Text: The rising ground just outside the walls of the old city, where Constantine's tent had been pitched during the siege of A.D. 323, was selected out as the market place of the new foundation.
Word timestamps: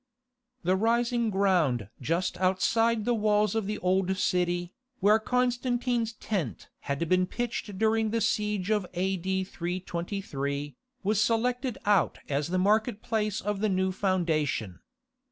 The 0.63 0.75
rising 0.75 1.29
ground 1.29 1.87
just 2.01 2.35
outside 2.39 3.05
the 3.05 3.13
walls 3.13 3.53
of 3.53 3.67
the 3.67 3.77
old 3.77 4.17
city, 4.17 4.73
where 4.99 5.19
Constantine's 5.19 6.13
tent 6.13 6.69
had 6.89 7.07
been 7.07 7.27
pitched 7.27 7.77
during 7.77 8.09
the 8.09 8.19
siege 8.19 8.71
of 8.71 8.87
A.D. 8.95 9.43
323, 9.43 10.75
was 11.03 11.21
selected 11.21 11.77
out 11.85 12.17
as 12.27 12.47
the 12.47 12.57
market 12.57 13.03
place 13.03 13.41
of 13.41 13.59
the 13.59 13.69
new 13.69 13.91
foundation. 13.91 14.79